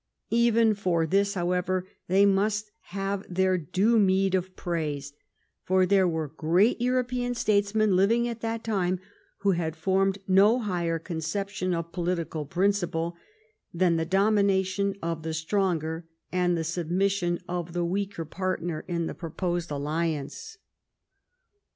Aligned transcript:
Even 0.33 0.73
for 0.73 1.05
this, 1.05 1.35
however, 1.35 1.87
they 2.07 2.25
must 2.25 2.71
have 2.85 3.23
their 3.31 3.55
due 3.55 3.99
meed 3.99 4.33
of 4.33 4.55
praise, 4.55 5.13
for 5.61 5.85
there 5.85 6.07
were 6.07 6.27
great 6.29 6.81
European 6.81 7.35
statesmen 7.35 7.95
living 7.95 8.27
at 8.27 8.41
that 8.41 8.63
time 8.63 8.99
who 9.41 9.51
had 9.51 9.75
formed 9.75 10.17
no 10.27 10.57
higher 10.57 10.97
conception 10.97 11.71
of 11.71 11.91
political 11.91 12.47
principle 12.47 13.15
than 13.71 13.95
the 13.97 14.03
domination 14.03 14.95
of 15.03 15.21
the 15.21 15.35
stronger 15.35 16.07
and 16.31 16.57
the 16.57 16.63
submission 16.63 17.37
of 17.47 17.73
the 17.73 17.85
weaker 17.85 18.25
partner 18.25 18.83
in 18.87 19.05
the 19.05 19.13
proposed 19.13 19.69
alliance. 19.69 20.57